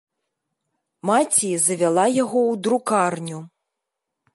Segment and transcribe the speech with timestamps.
[1.11, 3.39] Маці завяла яго ў друкарню.